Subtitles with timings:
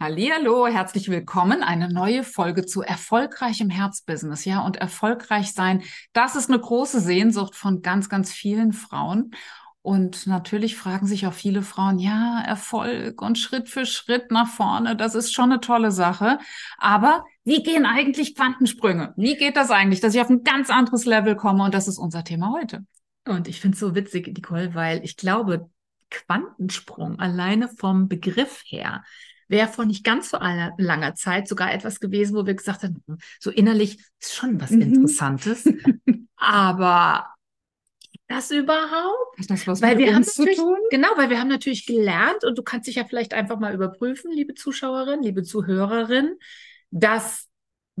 [0.00, 1.64] Hallihallo, herzlich willkommen.
[1.64, 4.44] Eine neue Folge zu erfolgreichem Herzbusiness.
[4.44, 5.82] Ja, und erfolgreich sein,
[6.12, 9.32] das ist eine große Sehnsucht von ganz, ganz vielen Frauen.
[9.82, 14.94] Und natürlich fragen sich auch viele Frauen, ja, Erfolg und Schritt für Schritt nach vorne,
[14.94, 16.38] das ist schon eine tolle Sache.
[16.76, 19.14] Aber wie gehen eigentlich Quantensprünge?
[19.16, 21.64] Wie geht das eigentlich, dass ich auf ein ganz anderes Level komme?
[21.64, 22.84] Und das ist unser Thema heute.
[23.26, 25.68] Und ich finde es so witzig, Nicole, weil ich glaube,
[26.10, 29.02] Quantensprung alleine vom Begriff her
[29.48, 33.18] wäre vor nicht ganz so langer Zeit sogar etwas gewesen, wo wir gesagt haben, hm,
[33.40, 34.82] so innerlich ist schon was mhm.
[34.82, 35.64] Interessantes.
[36.36, 37.26] Aber
[38.28, 39.38] das überhaupt?
[39.38, 40.76] Hat das was weil mit wir uns haben zu tun?
[40.90, 44.30] Genau, weil wir haben natürlich gelernt und du kannst dich ja vielleicht einfach mal überprüfen,
[44.30, 46.36] liebe Zuschauerin, liebe Zuhörerin,
[46.90, 47.47] dass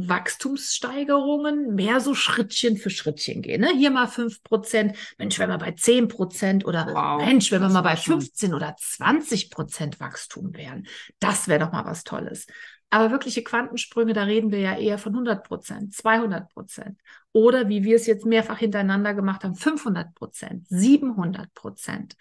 [0.06, 3.60] Wachstumssteigerungen mehr so Schrittchen für Schrittchen gehen.
[3.60, 3.72] Ne?
[3.76, 7.68] Hier mal fünf Prozent, Mensch, wenn wir bei zehn Prozent oder wow, Mensch, wenn wir
[7.68, 10.86] mal bei 15 oder 20 Prozent Wachstum wären,
[11.18, 12.46] das wäre doch mal was Tolles.
[12.90, 16.98] Aber wirkliche Quantensprünge, da reden wir ja eher von 100 Prozent, 200 Prozent
[17.32, 22.16] oder wie wir es jetzt mehrfach hintereinander gemacht haben, 500 Prozent, 700 Prozent.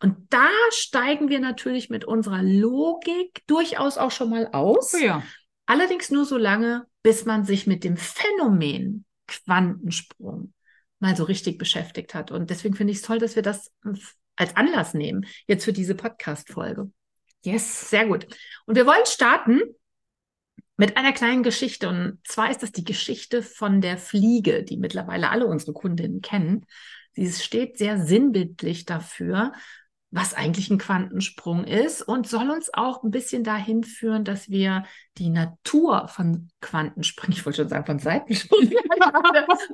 [0.00, 4.94] Und da steigen wir natürlich mit unserer Logik durchaus auch schon mal aus.
[4.94, 5.22] Oh ja.
[5.66, 10.52] Allerdings nur so lange, bis man sich mit dem Phänomen Quantensprung
[10.98, 12.30] mal so richtig beschäftigt hat.
[12.30, 13.70] Und deswegen finde ich es toll, dass wir das
[14.36, 16.90] als Anlass nehmen, jetzt für diese Podcast-Folge.
[17.44, 18.26] Yes, sehr gut.
[18.66, 19.60] Und wir wollen starten
[20.76, 21.88] mit einer kleinen Geschichte.
[21.88, 26.66] Und zwar ist das die Geschichte von der Fliege, die mittlerweile alle unsere Kundinnen kennen.
[27.14, 29.52] Sie steht sehr sinnbildlich dafür,
[30.12, 34.84] was eigentlich ein Quantensprung ist und soll uns auch ein bisschen dahin führen, dass wir
[35.16, 38.72] die Natur von Quantensprüngen, ich wollte schon sagen von Seitensprüngen,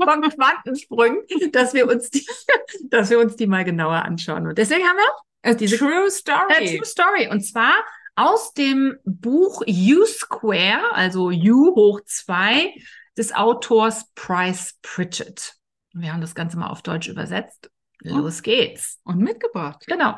[0.04, 2.24] von Quantensprüngen, dass wir uns die,
[2.84, 4.46] dass wir uns die mal genauer anschauen.
[4.46, 6.52] Und deswegen haben wir A diese True Story.
[6.52, 7.28] A True Story.
[7.28, 7.74] Und zwar
[8.14, 12.74] aus dem Buch U Square, also U hoch zwei
[13.16, 15.54] des Autors Price Pritchett.
[15.92, 17.70] Wir haben das Ganze mal auf Deutsch übersetzt.
[18.00, 19.00] Los geht's.
[19.04, 19.84] Und mitgebracht.
[19.86, 20.16] Genau.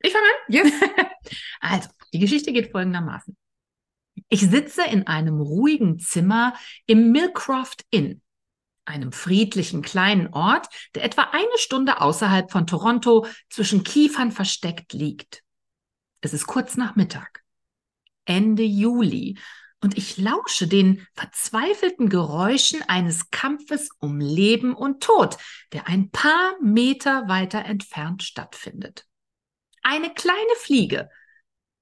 [0.00, 0.54] Ich fange an?
[0.54, 0.72] Yes.
[1.60, 3.36] also, die Geschichte geht folgendermaßen.
[4.28, 6.54] Ich sitze in einem ruhigen Zimmer
[6.86, 8.22] im Millcroft Inn,
[8.84, 15.42] einem friedlichen kleinen Ort, der etwa eine Stunde außerhalb von Toronto zwischen Kiefern versteckt liegt.
[16.20, 17.42] Es ist kurz nach Mittag.
[18.24, 19.38] Ende Juli
[19.80, 25.36] und ich lausche den verzweifelten Geräuschen eines Kampfes um Leben und Tod,
[25.72, 29.06] der ein paar Meter weiter entfernt stattfindet.
[29.82, 31.08] Eine kleine Fliege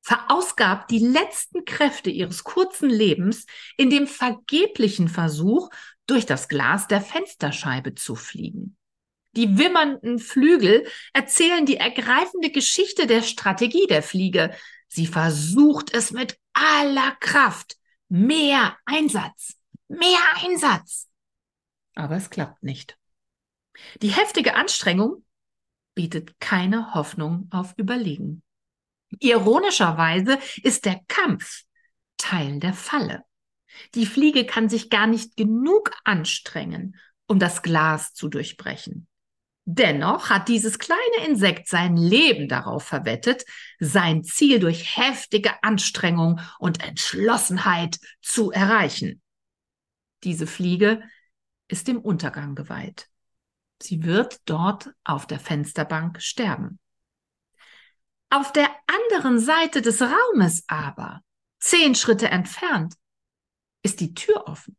[0.03, 3.47] verausgabt die letzten Kräfte ihres kurzen Lebens
[3.77, 5.69] in dem vergeblichen Versuch,
[6.07, 8.77] durch das Glas der Fensterscheibe zu fliegen.
[9.33, 14.55] Die wimmernden Flügel erzählen die ergreifende Geschichte der Strategie der Fliege.
[14.89, 17.77] Sie versucht es mit aller Kraft,
[18.09, 19.57] Mehr Einsatz.
[19.89, 21.09] Mehr Einsatz.
[21.95, 22.99] Aber es klappt nicht.
[24.03, 25.25] Die heftige Anstrengung
[25.95, 28.43] bietet keine Hoffnung auf Überlegen.
[29.19, 31.63] Ironischerweise ist der Kampf
[32.17, 33.25] Teil der Falle.
[33.95, 36.97] Die Fliege kann sich gar nicht genug anstrengen,
[37.27, 39.07] um das Glas zu durchbrechen.
[39.69, 43.45] Dennoch hat dieses kleine Insekt sein Leben darauf verwettet,
[43.81, 49.21] sein Ziel durch heftige Anstrengung und Entschlossenheit zu erreichen.
[50.23, 51.03] Diese Fliege
[51.67, 53.09] ist dem Untergang geweiht.
[53.83, 56.79] Sie wird dort auf der Fensterbank sterben.
[58.31, 61.23] Auf der anderen Seite des Raumes aber,
[61.59, 62.95] zehn Schritte entfernt,
[63.83, 64.77] ist die Tür offen.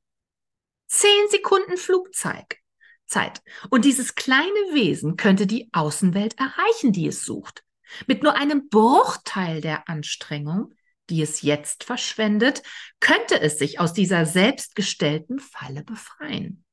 [0.87, 2.61] Zehn Sekunden Flugzeug
[3.07, 3.41] Zeit.
[3.69, 7.63] Und dieses kleine Wesen könnte die Außenwelt erreichen, die es sucht.
[8.06, 10.73] Mit nur einem Bruchteil der Anstrengung,
[11.09, 12.63] die es jetzt verschwendet,
[13.00, 16.66] könnte es sich aus dieser selbstgestellten Falle befreien.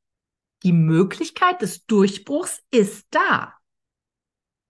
[0.65, 3.55] Die Möglichkeit des Durchbruchs ist da.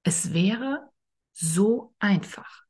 [0.03, 0.91] Es wäre
[1.33, 2.65] so einfach.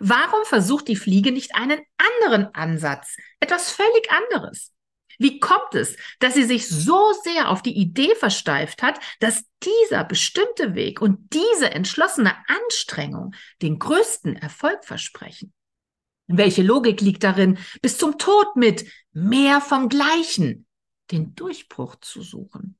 [0.00, 4.72] Warum versucht die Fliege nicht einen anderen Ansatz, etwas völlig anderes?
[5.20, 10.02] Wie kommt es, dass sie sich so sehr auf die Idee versteift hat, dass dieser
[10.02, 15.52] bestimmte Weg und diese entschlossene Anstrengung den größten Erfolg versprechen?
[16.26, 20.66] Welche Logik liegt darin, bis zum Tod mit mehr vom Gleichen
[21.10, 22.78] den Durchbruch zu suchen?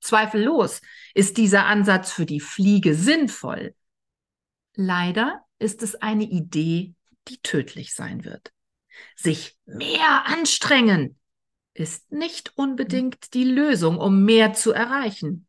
[0.00, 0.80] Zweifellos
[1.12, 3.74] ist dieser Ansatz für die Fliege sinnvoll.
[4.74, 6.94] Leider ist es eine Idee,
[7.28, 8.54] die tödlich sein wird.
[9.16, 11.18] Sich mehr anstrengen,
[11.74, 15.46] ist nicht unbedingt die Lösung, um mehr zu erreichen.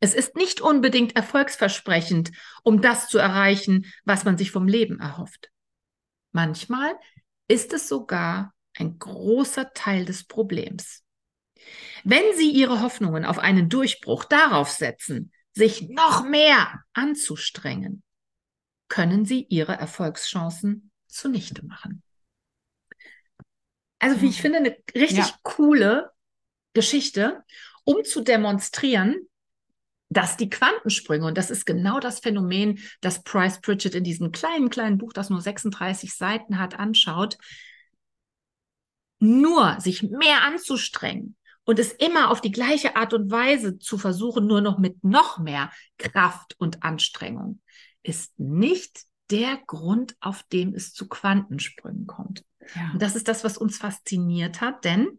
[0.00, 2.32] Es ist nicht unbedingt erfolgsversprechend,
[2.62, 5.50] um das zu erreichen, was man sich vom Leben erhofft.
[6.32, 6.94] Manchmal
[7.48, 11.04] ist es sogar ein großer Teil des Problems.
[12.04, 18.02] Wenn Sie Ihre Hoffnungen auf einen Durchbruch darauf setzen, sich noch mehr anzustrengen,
[18.88, 22.02] können Sie Ihre Erfolgschancen zunichte machen.
[24.00, 25.34] Also, wie ich finde, eine richtig ja.
[25.42, 26.10] coole
[26.72, 27.44] Geschichte,
[27.84, 29.28] um zu demonstrieren,
[30.08, 34.68] dass die Quantensprünge, und das ist genau das Phänomen, das Price Pritchett in diesem kleinen,
[34.68, 37.38] kleinen Buch, das nur 36 Seiten hat, anschaut,
[39.20, 44.46] nur sich mehr anzustrengen und es immer auf die gleiche Art und Weise zu versuchen,
[44.46, 47.60] nur noch mit noch mehr Kraft und Anstrengung,
[48.02, 52.44] ist nicht der Grund, auf dem es zu Quantensprüngen kommt.
[52.74, 52.90] Ja.
[52.92, 55.18] Und das ist das, was uns fasziniert hat, denn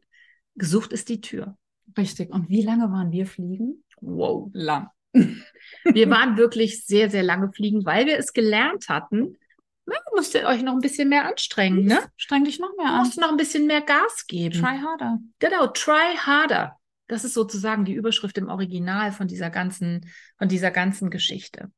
[0.56, 1.58] gesucht ist die Tür.
[1.98, 2.32] Richtig.
[2.32, 3.84] Und wie lange waren wir fliegen?
[4.00, 4.90] Wow, lang.
[5.14, 9.38] wir waren wirklich sehr, sehr lange fliegen, weil wir es gelernt hatten.
[9.86, 12.00] Na, müsst ihr euch noch ein bisschen mehr anstrengen, ne?
[12.16, 13.00] Streng dich noch mehr an.
[13.00, 14.60] Musst noch ein bisschen mehr Gas geben.
[14.60, 15.20] Try harder.
[15.40, 16.78] Genau, try harder.
[17.08, 21.72] Das ist sozusagen die Überschrift im Original von dieser ganzen, von dieser ganzen Geschichte.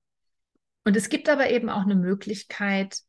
[0.84, 3.00] Und es gibt aber eben auch eine Möglichkeit,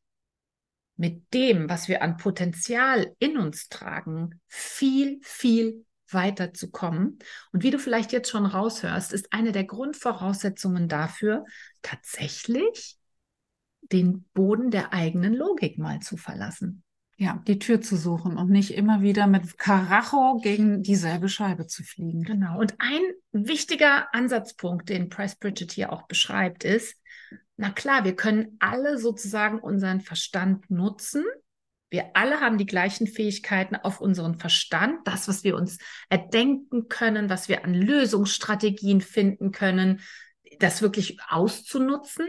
[0.96, 7.18] mit dem, was wir an Potenzial in uns tragen, viel, viel weiterzukommen.
[7.52, 11.44] Und wie du vielleicht jetzt schon raushörst, ist eine der Grundvoraussetzungen dafür,
[11.82, 12.96] tatsächlich
[13.92, 16.82] den Boden der eigenen Logik mal zu verlassen.
[17.16, 21.84] Ja, die Tür zu suchen und nicht immer wieder mit Karacho gegen dieselbe Scheibe zu
[21.84, 22.22] fliegen.
[22.22, 22.58] Genau.
[22.58, 26.96] Und ein wichtiger Ansatzpunkt, den Price Bridget hier auch beschreibt, ist,
[27.56, 31.24] na klar, wir können alle sozusagen unseren Verstand nutzen,
[31.94, 35.78] wir alle haben die gleichen Fähigkeiten auf unseren Verstand, das, was wir uns
[36.08, 40.00] erdenken können, was wir an Lösungsstrategien finden können,
[40.58, 42.26] das wirklich auszunutzen.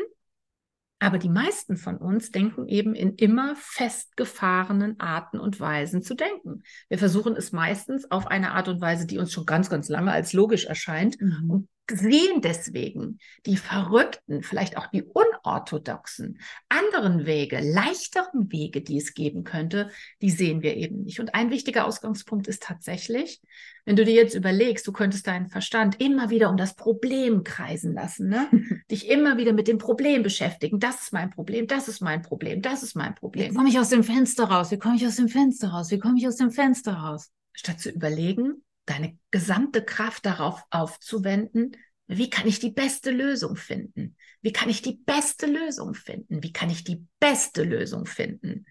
[0.99, 6.61] Aber die meisten von uns denken eben in immer festgefahrenen Arten und Weisen zu denken.
[6.87, 10.11] Wir versuchen es meistens auf eine Art und Weise, die uns schon ganz, ganz lange
[10.11, 11.49] als logisch erscheint mhm.
[11.49, 16.39] und sehen deswegen die verrückten, vielleicht auch die unorthodoxen,
[16.69, 19.89] anderen Wege, leichteren Wege, die es geben könnte,
[20.21, 21.19] die sehen wir eben nicht.
[21.19, 23.41] Und ein wichtiger Ausgangspunkt ist tatsächlich,
[23.85, 27.93] wenn du dir jetzt überlegst, du könntest deinen Verstand immer wieder um das Problem kreisen
[27.93, 28.49] lassen, ne?
[28.91, 30.79] dich immer wieder mit dem Problem beschäftigen.
[30.79, 33.51] Das ist mein Problem, das ist mein Problem, das ist mein Problem.
[33.51, 34.71] Wie komme ich aus dem Fenster raus?
[34.71, 35.91] Wie komme ich aus dem Fenster raus?
[35.91, 37.31] Wie komme ich aus dem Fenster raus?
[37.53, 41.75] Statt zu überlegen, deine gesamte Kraft darauf aufzuwenden,
[42.07, 44.15] wie kann ich die beste Lösung finden?
[44.41, 46.43] Wie kann ich die beste Lösung finden?
[46.43, 48.65] Wie kann ich die beste Lösung finden?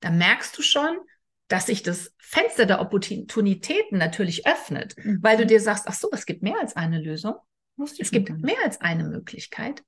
[0.00, 0.98] Da merkst du schon,
[1.46, 5.18] dass sich das Fenster der Opportunitäten natürlich öffnet, mhm.
[5.20, 7.34] weil du dir sagst, ach so, es gibt mehr als eine Lösung.
[7.98, 9.82] Es gibt mehr als eine Möglichkeit.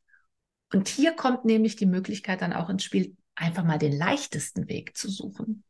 [0.72, 4.96] Und hier kommt nämlich die Möglichkeit dann auch ins Spiel, einfach mal den leichtesten Weg
[4.96, 5.64] zu suchen.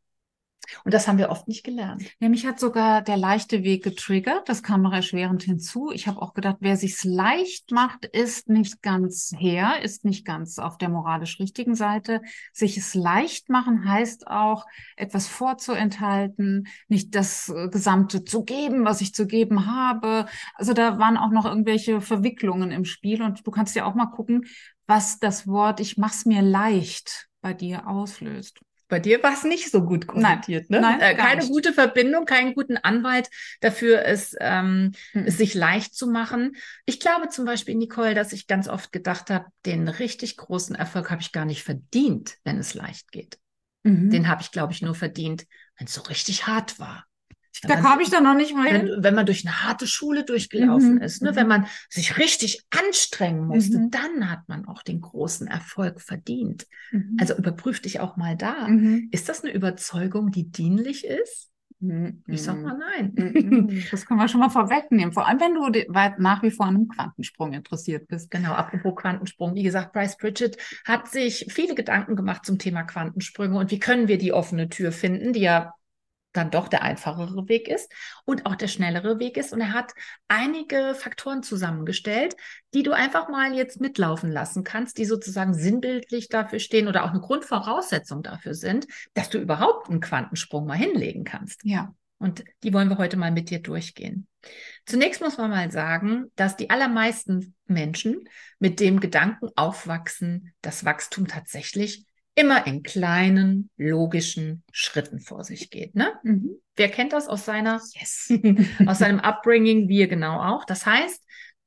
[0.83, 2.03] Und das haben wir oft nicht gelernt.
[2.19, 4.49] Ja, hat sogar der leichte Weg getriggert.
[4.49, 5.91] Das kam noch erschwerend hinzu.
[5.91, 10.59] Ich habe auch gedacht, wer sich's leicht macht, ist nicht ganz her, ist nicht ganz
[10.59, 12.21] auf der moralisch richtigen Seite.
[12.51, 14.65] Sich es leicht machen heißt auch,
[14.95, 20.25] etwas vorzuenthalten, nicht das äh, Gesamte zu geben, was ich zu geben habe.
[20.55, 23.21] Also da waren auch noch irgendwelche Verwicklungen im Spiel.
[23.21, 24.45] Und du kannst ja auch mal gucken,
[24.85, 28.61] was das Wort ich mach's mir leicht bei dir auslöst.
[28.87, 30.81] Bei dir war es nicht so gut konnotiert, ne?
[30.81, 31.51] Nein, äh, keine nicht.
[31.51, 33.29] gute Verbindung, keinen guten Anwalt
[33.61, 35.25] dafür, es, ähm, hm.
[35.25, 36.55] es sich leicht zu machen.
[36.85, 41.09] Ich glaube zum Beispiel, Nicole, dass ich ganz oft gedacht habe, den richtig großen Erfolg
[41.11, 43.39] habe ich gar nicht verdient, wenn es leicht geht.
[43.83, 44.09] Mhm.
[44.09, 45.45] Den habe ich, glaube ich, nur verdient,
[45.77, 47.05] wenn es so richtig hart war.
[47.61, 48.87] Da kam ich dann noch nicht mal hin.
[48.87, 51.01] Wenn, wenn man durch eine harte Schule durchgelaufen mhm.
[51.01, 51.35] ist, ne?
[51.35, 53.91] wenn man sich richtig anstrengen musste, mhm.
[53.91, 56.65] dann hat man auch den großen Erfolg verdient.
[56.91, 57.17] Mhm.
[57.19, 58.67] Also überprüf dich auch mal da.
[58.67, 59.09] Mhm.
[59.11, 61.51] Ist das eine Überzeugung, die dienlich ist?
[61.83, 62.23] Mhm.
[62.27, 63.11] Ich sag mal nein.
[63.15, 63.83] Mhm.
[63.91, 65.13] Das können wir schon mal vorwegnehmen.
[65.13, 68.31] Vor allem, wenn du nach wie vor an einem Quantensprung interessiert bist.
[68.31, 69.53] Genau, apropos Quantensprung.
[69.53, 74.07] Wie gesagt, Bryce Pritchett hat sich viele Gedanken gemacht zum Thema Quantensprünge und wie können
[74.07, 75.73] wir die offene Tür finden, die ja
[76.33, 77.91] dann doch der einfachere Weg ist
[78.25, 79.53] und auch der schnellere Weg ist.
[79.53, 79.93] Und er hat
[80.27, 82.35] einige Faktoren zusammengestellt,
[82.73, 87.11] die du einfach mal jetzt mitlaufen lassen kannst, die sozusagen sinnbildlich dafür stehen oder auch
[87.11, 91.61] eine Grundvoraussetzung dafür sind, dass du überhaupt einen Quantensprung mal hinlegen kannst.
[91.63, 91.93] Ja.
[92.19, 94.27] Und die wollen wir heute mal mit dir durchgehen.
[94.85, 101.27] Zunächst muss man mal sagen, dass die allermeisten Menschen mit dem Gedanken aufwachsen, dass Wachstum
[101.27, 105.95] tatsächlich immer in kleinen, logischen Schritten vor sich geht.
[105.95, 106.13] Ne?
[106.23, 106.61] Mhm.
[106.75, 108.33] Wer kennt das aus seiner, yes,
[108.87, 109.87] aus seinem Upbringing?
[109.87, 110.65] Wir genau auch.
[110.65, 111.23] Das heißt,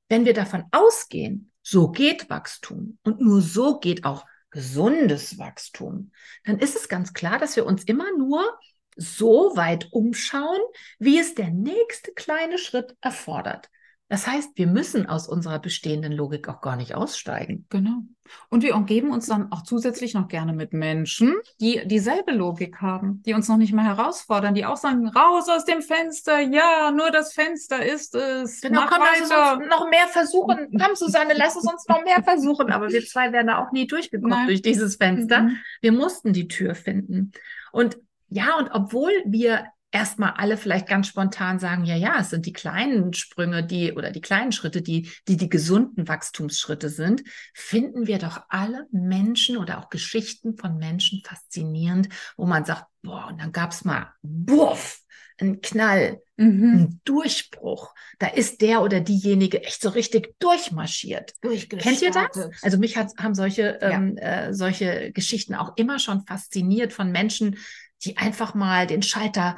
[0.08, 6.12] wenn wir davon ausgehen, so geht Wachstum und nur so geht auch gesundes Wachstum,
[6.44, 8.58] dann ist es ganz klar, dass wir uns immer nur
[8.96, 10.60] so weit umschauen,
[10.98, 13.68] wie es der nächste kleine Schritt erfordert.
[14.08, 17.66] Das heißt, wir müssen aus unserer bestehenden Logik auch gar nicht aussteigen.
[17.70, 18.02] Genau.
[18.48, 23.22] Und wir umgeben uns dann auch zusätzlich noch gerne mit Menschen, die dieselbe Logik haben,
[23.24, 27.10] die uns noch nicht mehr herausfordern, die auch sagen, raus aus dem Fenster, ja, nur
[27.10, 28.60] das Fenster ist es.
[28.60, 30.78] Genau, Mach komm, lass uns noch mehr versuchen.
[30.80, 32.70] Komm, Susanne, lass es uns noch mehr versuchen.
[32.70, 34.46] Aber wir zwei wären da auch nie durchgekommen Nein.
[34.46, 35.42] durch dieses Fenster.
[35.42, 35.58] Mhm.
[35.80, 37.32] Wir mussten die Tür finden.
[37.72, 37.98] Und
[38.28, 42.52] ja, und obwohl wir erstmal alle vielleicht ganz spontan sagen, ja, ja, es sind die
[42.52, 47.22] kleinen Sprünge, die oder die kleinen Schritte, die, die die gesunden Wachstumsschritte sind,
[47.54, 53.28] finden wir doch alle Menschen oder auch Geschichten von Menschen faszinierend, wo man sagt, boah,
[53.28, 55.00] und dann gab es mal, buff,
[55.38, 56.74] ein Knall, mhm.
[56.74, 57.94] ein Durchbruch.
[58.18, 61.32] Da ist der oder diejenige echt so richtig durchmarschiert.
[61.40, 62.50] Kennt ihr das?
[62.62, 63.90] Also mich hat, haben solche, ja.
[63.92, 67.56] ähm, äh, solche Geschichten auch immer schon fasziniert von Menschen,
[68.04, 69.56] die einfach mal den Schalter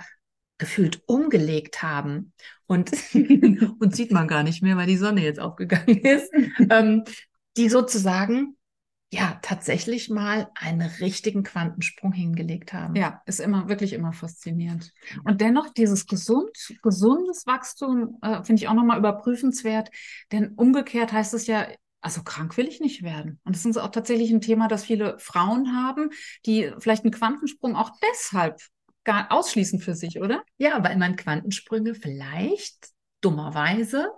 [0.58, 2.32] gefühlt umgelegt haben.
[2.66, 6.30] Und, und sieht man gar nicht mehr, weil die Sonne jetzt aufgegangen ist.
[6.70, 7.04] ähm,
[7.56, 8.56] die sozusagen
[9.10, 12.94] ja tatsächlich mal einen richtigen Quantensprung hingelegt haben.
[12.94, 14.92] Ja, ist immer wirklich immer faszinierend.
[15.24, 16.50] Und dennoch dieses gesund,
[16.82, 19.90] gesundes Wachstum äh, finde ich auch nochmal überprüfenswert,
[20.30, 21.68] denn umgekehrt heißt es ja,
[22.00, 23.40] also krank will ich nicht werden.
[23.44, 26.10] Und das ist auch tatsächlich ein Thema, das viele Frauen haben,
[26.46, 28.60] die vielleicht einen Quantensprung auch deshalb
[29.04, 30.42] gar ausschließen für sich, oder?
[30.58, 32.88] Ja, weil man Quantensprünge vielleicht
[33.20, 34.12] dummerweise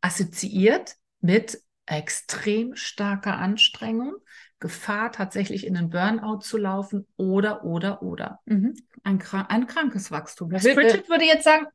[0.00, 4.14] assoziiert mit extrem starker Anstrengung,
[4.60, 8.40] Gefahr tatsächlich in den Burnout zu laufen oder, oder, oder.
[8.44, 8.74] Mhm.
[9.02, 10.50] Ein, ein krankes Wachstum.
[10.50, 11.66] Bridget würde jetzt sagen,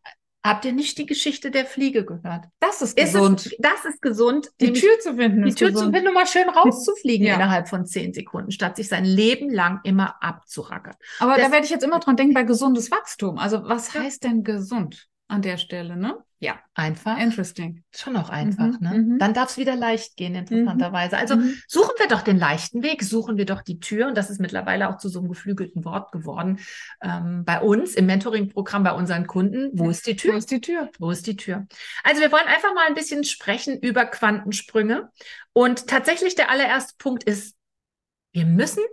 [0.46, 2.46] Habt ihr nicht die Geschichte der Fliege gehört?
[2.60, 3.48] Das ist gesund.
[3.48, 4.52] Ist das ist gesund.
[4.62, 5.44] Die Tür zu finden.
[5.44, 5.88] Die Tür gesund.
[5.88, 7.34] zu finden, um mal schön rauszufliegen ja.
[7.34, 10.94] innerhalb von zehn Sekunden, statt sich sein Leben lang immer abzurackern.
[11.18, 13.40] Aber das, da werde ich jetzt immer dran denken bei gesundes Wachstum.
[13.40, 15.08] Also was heißt denn gesund?
[15.28, 16.18] An der Stelle, ne?
[16.40, 17.18] Ja, einfach.
[17.18, 17.84] Interesting.
[17.96, 18.94] Schon auch einfach, mhm, ne?
[18.94, 19.20] Mhm.
[19.20, 21.18] Dann darf es wieder leicht gehen, interessanterweise.
[21.18, 21.56] Also mhm.
[21.68, 24.08] suchen wir doch den leichten Weg, suchen wir doch die Tür.
[24.08, 26.60] Und das ist mittlerweile auch zu so einem geflügelten Wort geworden.
[27.02, 29.72] Ähm, bei uns im Mentoring-Programm, bei unseren Kunden.
[29.74, 30.34] Wo ist die Tür?
[30.34, 30.90] Wo ist die Tür?
[31.00, 31.66] Wo ist die Tür?
[32.04, 35.10] Also wir wollen einfach mal ein bisschen sprechen über Quantensprünge.
[35.54, 37.56] Und tatsächlich der allererste Punkt ist,
[38.34, 38.84] wir müssen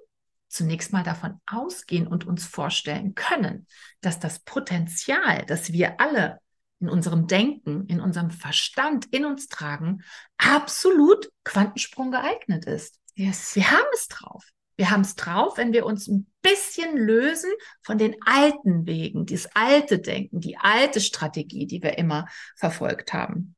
[0.52, 3.66] zunächst mal davon ausgehen und uns vorstellen können,
[4.00, 6.38] dass das Potenzial, das wir alle
[6.80, 10.02] in unserem Denken, in unserem Verstand in uns tragen,
[10.36, 12.98] absolut Quantensprung geeignet ist.
[13.14, 13.54] Yes.
[13.54, 14.44] Wir haben es drauf.
[14.76, 17.50] Wir haben es drauf, wenn wir uns ein bisschen lösen
[17.82, 23.54] von den alten Wegen, das alte Denken, die alte Strategie, die wir immer verfolgt haben.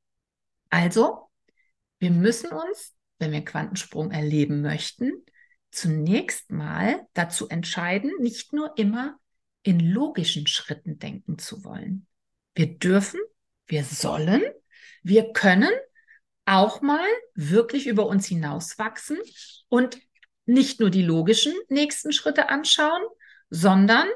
[0.70, 1.30] Also,
[1.98, 5.24] wir müssen uns, wenn wir Quantensprung erleben möchten,
[5.74, 9.18] zunächst mal dazu entscheiden, nicht nur immer
[9.62, 12.06] in logischen Schritten denken zu wollen.
[12.54, 13.20] Wir dürfen,
[13.66, 14.42] wir sollen,
[15.02, 15.72] wir können
[16.44, 19.18] auch mal wirklich über uns hinauswachsen
[19.68, 19.98] und
[20.46, 23.02] nicht nur die logischen nächsten Schritte anschauen,
[23.48, 24.06] sondern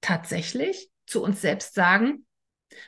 [0.00, 2.26] tatsächlich zu uns selbst sagen,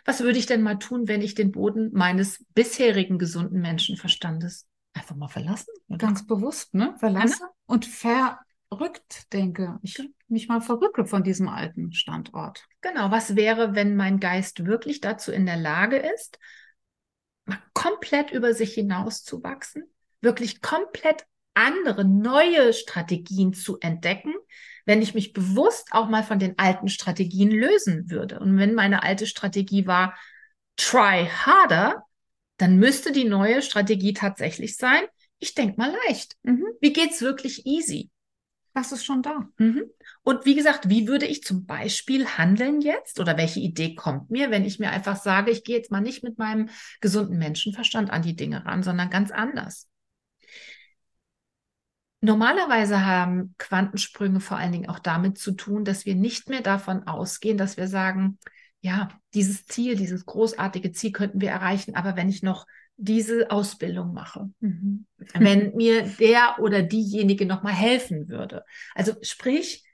[0.04, 5.16] was würde ich denn mal tun, wenn ich den Boden meines bisherigen gesunden Menschenverstandes einfach
[5.16, 5.72] mal verlassen.
[5.88, 5.98] Oder?
[5.98, 6.94] Ganz bewusst, ne?
[6.98, 9.78] Verlassen und verrückt denke.
[9.82, 12.66] Ich mich mal verrücke von diesem alten Standort.
[12.80, 13.10] Genau.
[13.10, 16.38] Was wäre, wenn mein Geist wirklich dazu in der Lage ist,
[17.44, 19.84] mal komplett über sich hinaus zu wachsen,
[20.20, 24.34] wirklich komplett andere, neue Strategien zu entdecken,
[24.86, 28.38] wenn ich mich bewusst auch mal von den alten Strategien lösen würde.
[28.38, 30.16] Und wenn meine alte Strategie war,
[30.76, 32.04] try harder,
[32.60, 35.02] dann müsste die neue Strategie tatsächlich sein,
[35.38, 36.36] ich denke mal leicht.
[36.42, 36.64] Mhm.
[36.80, 38.10] Wie geht's wirklich easy?
[38.74, 39.48] Das ist schon da.
[39.56, 39.84] Mhm.
[40.22, 44.50] Und wie gesagt, wie würde ich zum Beispiel handeln jetzt oder welche Idee kommt mir,
[44.50, 46.68] wenn ich mir einfach sage, ich gehe jetzt mal nicht mit meinem
[47.00, 49.88] gesunden Menschenverstand an die Dinge ran, sondern ganz anders?
[52.20, 57.06] Normalerweise haben Quantensprünge vor allen Dingen auch damit zu tun, dass wir nicht mehr davon
[57.06, 58.38] ausgehen, dass wir sagen,
[58.80, 64.12] ja, dieses Ziel, dieses großartige Ziel könnten wir erreichen, aber wenn ich noch diese Ausbildung
[64.12, 65.06] mache, mhm.
[65.34, 68.64] wenn mir der oder diejenige noch mal helfen würde.
[68.94, 69.84] Also sprich,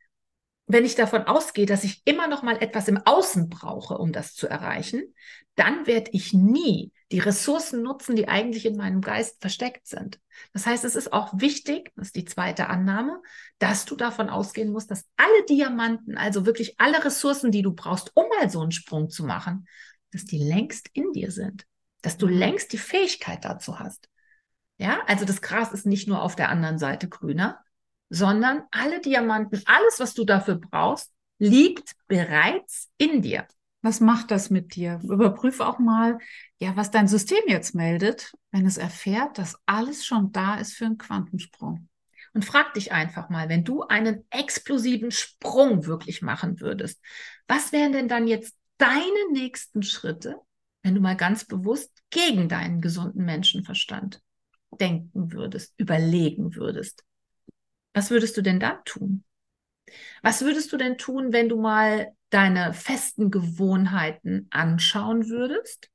[0.66, 4.34] wenn ich davon ausgehe, dass ich immer noch mal etwas im Außen brauche, um das
[4.34, 5.14] zu erreichen,
[5.54, 10.18] dann werde ich nie die Ressourcen nutzen, die eigentlich in meinem Geist versteckt sind.
[10.52, 13.22] Das heißt, es ist auch wichtig, das ist die zweite Annahme,
[13.58, 18.10] dass du davon ausgehen musst, dass alle Diamanten, also wirklich alle Ressourcen, die du brauchst,
[18.14, 19.68] um mal so einen Sprung zu machen,
[20.10, 21.64] dass die längst in dir sind,
[22.02, 24.08] dass du längst die Fähigkeit dazu hast.
[24.78, 27.62] Ja, also das Gras ist nicht nur auf der anderen Seite grüner,
[28.08, 33.46] sondern alle Diamanten, alles, was du dafür brauchst, liegt bereits in dir.
[33.86, 34.98] Was macht das mit dir?
[35.04, 36.18] Überprüf auch mal,
[36.58, 40.86] ja, was dein System jetzt meldet, wenn es erfährt, dass alles schon da ist für
[40.86, 41.88] einen Quantensprung.
[42.34, 47.00] Und frag dich einfach mal, wenn du einen explosiven Sprung wirklich machen würdest,
[47.46, 50.34] was wären denn dann jetzt deine nächsten Schritte,
[50.82, 54.20] wenn du mal ganz bewusst gegen deinen gesunden Menschenverstand
[54.80, 57.04] denken würdest, überlegen würdest?
[57.94, 59.22] Was würdest du denn dann tun?
[60.22, 65.88] Was würdest du denn tun, wenn du mal deine festen Gewohnheiten anschauen würdest?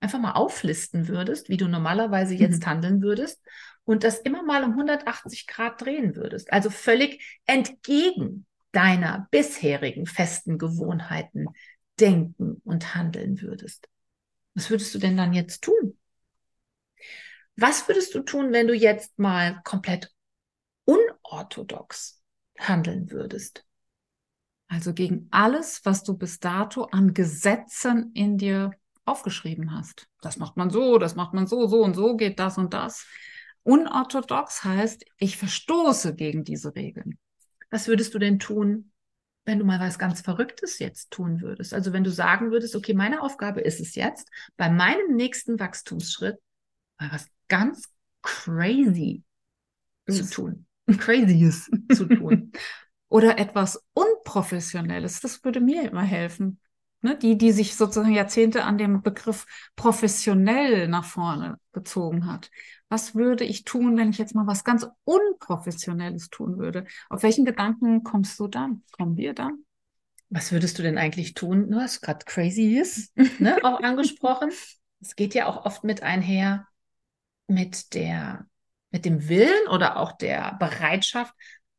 [0.00, 2.66] Einfach mal auflisten würdest, wie du normalerweise jetzt mhm.
[2.66, 3.40] handeln würdest
[3.84, 6.52] und das immer mal um 180 Grad drehen würdest.
[6.52, 11.46] Also völlig entgegen deiner bisherigen festen Gewohnheiten
[11.98, 13.88] denken und handeln würdest.
[14.54, 15.98] Was würdest du denn dann jetzt tun?
[17.56, 20.12] Was würdest du tun, wenn du jetzt mal komplett
[20.84, 22.17] unorthodox
[22.58, 23.64] handeln würdest?
[24.68, 28.72] Also gegen alles, was du bis dato an Gesetzen in dir
[29.06, 30.06] aufgeschrieben hast.
[30.20, 33.06] Das macht man so, das macht man so, so und so geht das und das.
[33.62, 37.18] Unorthodox heißt, ich verstoße gegen diese Regeln.
[37.70, 38.92] Was würdest du denn tun,
[39.44, 41.72] wenn du mal was ganz Verrücktes jetzt tun würdest?
[41.72, 46.36] Also wenn du sagen würdest, okay, meine Aufgabe ist es jetzt, bei meinem nächsten Wachstumsschritt
[46.98, 47.88] mal was ganz
[48.22, 49.22] crazy
[50.06, 50.67] zu tun.
[50.96, 52.52] Crazyes zu tun.
[53.08, 55.20] Oder etwas Unprofessionelles.
[55.20, 56.60] Das würde mir immer helfen.
[57.00, 57.16] Ne?
[57.16, 62.50] Die, die sich sozusagen Jahrzehnte an dem Begriff professionell nach vorne gezogen hat.
[62.88, 66.86] Was würde ich tun, wenn ich jetzt mal was ganz Unprofessionelles tun würde?
[67.08, 68.82] Auf welchen Gedanken kommst du dann?
[68.92, 69.64] Kommen wir dann?
[70.30, 71.70] Was würdest du denn eigentlich tun?
[71.70, 74.50] Du hast gerade crazy ist, ne, auch angesprochen.
[75.00, 76.66] Es geht ja auch oft mit einher
[77.46, 78.46] mit der,
[78.90, 81.34] mit dem Willen oder auch der Bereitschaft,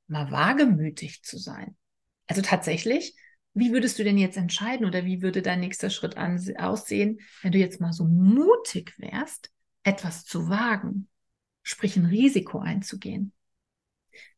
[0.08, 1.76] mal wagemütig zu sein.
[2.28, 3.16] Also tatsächlich,
[3.54, 7.58] wie würdest du denn jetzt entscheiden oder wie würde dein nächster Schritt aussehen, wenn du
[7.58, 9.52] jetzt mal so mutig wärst,
[9.84, 11.08] etwas zu wagen,
[11.64, 13.34] sprich ein Risiko einzugehen?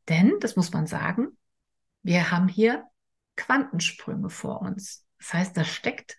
[0.09, 1.37] Denn, das muss man sagen,
[2.03, 2.85] wir haben hier
[3.35, 5.05] Quantensprünge vor uns.
[5.19, 6.17] Das heißt, da steckt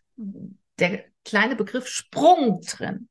[0.83, 3.09] der kleine Begriff Sprung drin.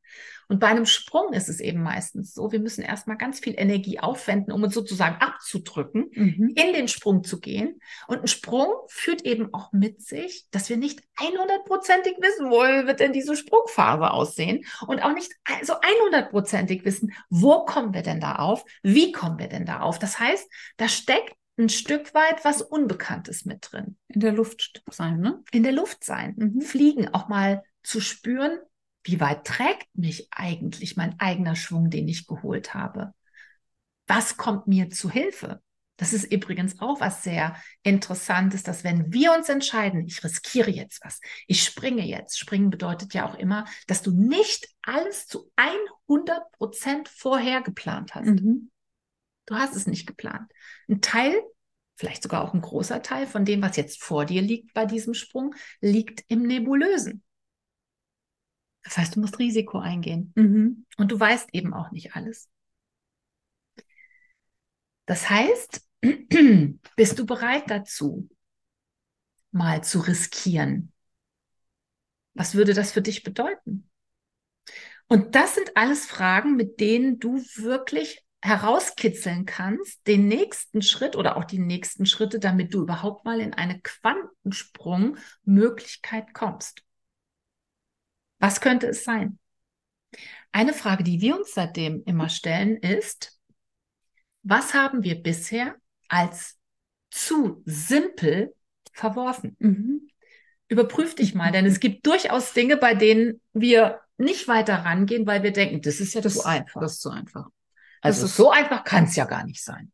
[0.52, 4.02] Und bei einem Sprung ist es eben meistens so, wir müssen erstmal ganz viel Energie
[4.02, 6.52] aufwenden, um uns sozusagen abzudrücken, mhm.
[6.58, 7.80] in den Sprung zu gehen.
[8.08, 13.00] Und ein Sprung führt eben auch mit sich, dass wir nicht 100%ig wissen, wo wird
[13.00, 15.32] denn diese Sprungphase aussehen und auch nicht
[15.64, 20.00] so 100%ig wissen, wo kommen wir denn da auf, wie kommen wir denn da auf.
[20.00, 23.98] Das heißt, da steckt ein Stück weit was Unbekanntes mit drin.
[24.08, 25.44] In der Luft sein, ne?
[25.52, 26.36] In der Luft sein.
[26.38, 26.62] Mhm.
[26.62, 28.60] Fliegen, auch mal zu spüren,
[29.04, 33.14] wie weit trägt mich eigentlich mein eigener Schwung, den ich geholt habe?
[34.08, 35.62] Was kommt mir zu Hilfe?
[35.98, 41.04] Das ist übrigens auch was sehr Interessantes, dass wenn wir uns entscheiden, ich riskiere jetzt
[41.06, 42.40] was, ich springe jetzt.
[42.40, 48.26] Springen bedeutet ja auch immer, dass du nicht alles zu 100 Prozent vorher geplant hast.
[48.26, 48.72] Mhm.
[49.52, 50.50] Du hast es nicht geplant.
[50.88, 51.34] Ein Teil,
[51.98, 55.14] vielleicht sogar auch ein großer Teil von dem, was jetzt vor dir liegt bei diesem
[55.14, 57.22] Sprung, liegt im Nebulösen.
[58.82, 60.32] Das heißt, du musst Risiko eingehen.
[60.38, 60.86] Mhm.
[60.96, 62.50] Und du weißt eben auch nicht alles.
[65.06, 65.86] Das heißt,
[66.96, 68.30] bist du bereit dazu,
[69.52, 70.94] mal zu riskieren?
[72.36, 73.90] Was würde das für dich bedeuten?
[75.10, 81.38] Und das sind alles Fragen, mit denen du wirklich herauskitzeln kannst, den nächsten Schritt oder
[81.38, 86.84] auch die nächsten Schritte, damit du überhaupt mal in eine Quantensprung-Möglichkeit kommst.
[88.40, 89.38] Was könnte es sein?
[90.52, 93.40] Eine Frage, die wir uns seitdem immer stellen, ist,
[94.44, 95.76] was haben wir bisher
[96.08, 96.58] als
[97.12, 98.56] zu simpel
[98.92, 99.56] verworfen?
[99.60, 100.08] Mhm.
[100.68, 105.44] Überprüf dich mal, denn es gibt durchaus Dinge, bei denen wir nicht weiter rangehen, weil
[105.44, 106.80] wir denken, das ist ja das, zu einfach.
[106.82, 107.50] Das ist zu einfach.
[108.02, 109.92] Also so einfach kann es ja gar nicht sein.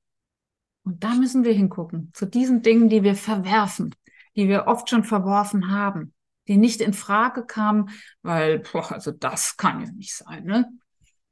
[0.84, 3.93] Und da müssen wir hingucken, zu diesen Dingen, die wir verwerfen,
[4.36, 6.13] die wir oft schon verworfen haben
[6.48, 7.89] die nicht in Frage kamen,
[8.22, 10.70] weil, boah, also das kann ja nicht sein, ne?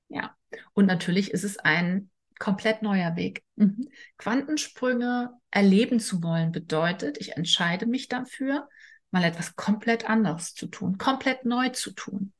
[0.08, 0.36] Ja.
[0.74, 3.44] Und natürlich ist es ein komplett neuer Weg.
[3.56, 3.90] Mhm.
[4.18, 8.68] Quantensprünge erleben zu wollen bedeutet, ich entscheide mich dafür,
[9.12, 12.34] mal etwas komplett anderes zu tun, komplett neu zu tun.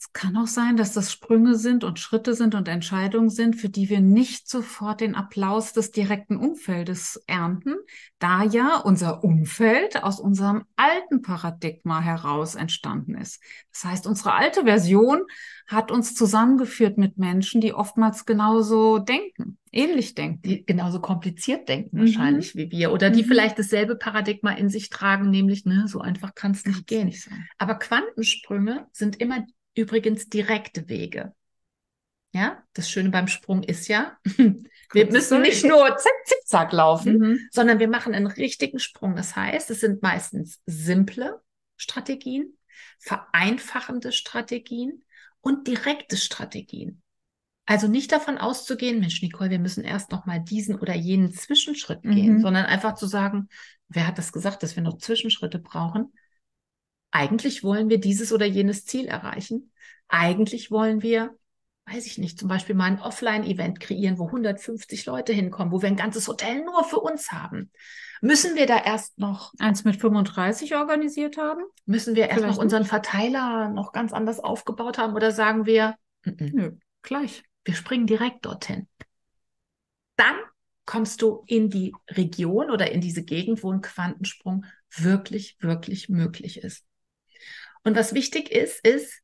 [0.00, 3.68] Es kann auch sein, dass das Sprünge sind und Schritte sind und Entscheidungen sind, für
[3.68, 7.74] die wir nicht sofort den Applaus des direkten Umfeldes ernten,
[8.18, 13.42] da ja unser Umfeld aus unserem alten Paradigma heraus entstanden ist.
[13.72, 15.20] Das heißt, unsere alte Version
[15.66, 20.40] hat uns zusammengeführt mit Menschen, die oftmals genauso denken, ähnlich denken.
[20.40, 22.00] Die genauso kompliziert denken mhm.
[22.00, 23.28] wahrscheinlich wie wir oder die mhm.
[23.28, 27.08] vielleicht dasselbe Paradigma in sich tragen, nämlich, ne, so einfach kann es nicht gehen.
[27.08, 31.34] Nicht Aber Quantensprünge sind immer übrigens direkte Wege.
[32.32, 34.16] Ja, das Schöne beim Sprung ist ja,
[34.92, 37.48] wir müssen nicht nur zack, zick, zack laufen, mhm.
[37.50, 39.16] sondern wir machen einen richtigen Sprung.
[39.16, 41.42] Das heißt, es sind meistens simple
[41.76, 42.56] Strategien,
[42.98, 45.02] vereinfachende Strategien
[45.40, 47.02] und direkte Strategien.
[47.66, 52.04] Also nicht davon auszugehen, Mensch, Nicole, wir müssen erst noch mal diesen oder jenen Zwischenschritt
[52.04, 52.14] mhm.
[52.14, 53.48] gehen, sondern einfach zu sagen,
[53.88, 56.12] wer hat das gesagt, dass wir noch Zwischenschritte brauchen?
[57.10, 59.72] Eigentlich wollen wir dieses oder jenes Ziel erreichen.
[60.08, 61.36] Eigentlich wollen wir,
[61.86, 65.88] weiß ich nicht, zum Beispiel mal ein Offline-Event kreieren, wo 150 Leute hinkommen, wo wir
[65.88, 67.70] ein ganzes Hotel nur für uns haben.
[68.20, 71.62] Müssen wir da erst noch eins mit 35 organisiert haben?
[71.86, 75.96] Müssen wir erst Vielleicht noch unseren Verteiler noch ganz anders aufgebaut haben oder sagen wir,
[76.22, 77.42] N -n, nö, gleich.
[77.64, 78.88] Wir springen direkt dorthin.
[80.16, 80.36] Dann
[80.84, 86.58] kommst du in die Region oder in diese Gegend, wo ein Quantensprung wirklich, wirklich möglich
[86.58, 86.84] ist.
[87.84, 89.22] Und was wichtig ist, ist,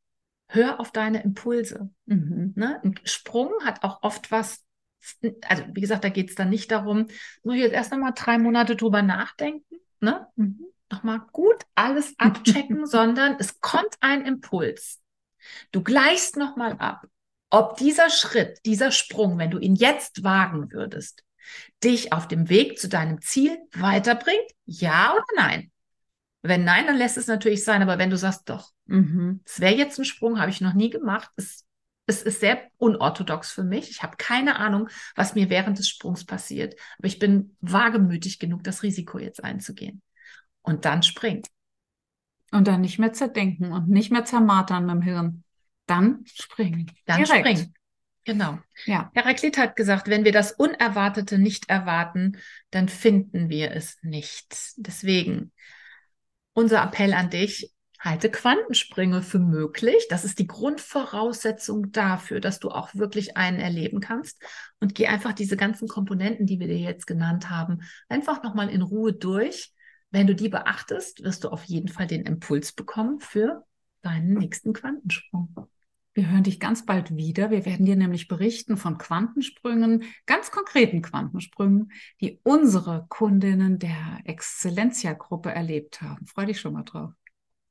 [0.49, 1.89] hör auf deine Impulse.
[2.05, 2.53] Mhm.
[2.55, 2.79] Ne?
[2.83, 4.65] Ein Sprung hat auch oft was,
[5.47, 7.07] also wie gesagt, da geht es dann nicht darum,
[7.43, 10.27] nur jetzt erst nochmal drei Monate drüber nachdenken, ne?
[10.35, 10.65] Mhm.
[10.91, 15.01] nochmal gut alles abchecken, sondern es kommt ein Impuls.
[15.71, 17.05] Du gleichst nochmal ab,
[17.49, 21.23] ob dieser Schritt, dieser Sprung, wenn du ihn jetzt wagen würdest,
[21.83, 25.71] dich auf dem Weg zu deinem Ziel weiterbringt, ja oder nein.
[26.41, 27.81] Wenn nein, dann lässt es natürlich sein.
[27.81, 30.89] Aber wenn du sagst, doch, mhm, es wäre jetzt ein Sprung, habe ich noch nie
[30.89, 31.65] gemacht, es,
[32.05, 33.89] es ist sehr unorthodox für mich.
[33.89, 36.75] Ich habe keine Ahnung, was mir während des Sprungs passiert.
[36.97, 40.01] Aber ich bin wagemütig genug, das Risiko jetzt einzugehen.
[40.61, 41.43] Und dann springen.
[42.51, 45.43] Und dann nicht mehr zerdenken und nicht mehr zermartern dem Hirn.
[45.85, 46.91] Dann springen.
[47.05, 47.39] Dann Direkt.
[47.39, 47.73] springen.
[48.27, 48.59] Genau.
[48.85, 49.09] Ja.
[49.13, 52.37] Heraklit hat gesagt, wenn wir das Unerwartete nicht erwarten,
[52.71, 54.53] dann finden wir es nicht.
[54.75, 55.53] Deswegen
[56.57, 60.07] unser Appell an dich, halte Quantensprünge für möglich.
[60.09, 64.41] Das ist die Grundvoraussetzung dafür, dass du auch wirklich einen erleben kannst.
[64.79, 68.81] Und geh einfach diese ganzen Komponenten, die wir dir jetzt genannt haben, einfach nochmal in
[68.81, 69.71] Ruhe durch.
[70.09, 73.63] Wenn du die beachtest, wirst du auf jeden Fall den Impuls bekommen für
[74.01, 75.69] deinen nächsten Quantensprung.
[76.17, 77.51] Wir hören dich ganz bald wieder.
[77.51, 85.51] Wir werden dir nämlich berichten von Quantensprüngen, ganz konkreten Quantensprüngen, die unsere Kundinnen der Exzellenzia-Gruppe
[85.51, 86.25] erlebt haben.
[86.25, 87.11] Freu dich schon mal drauf.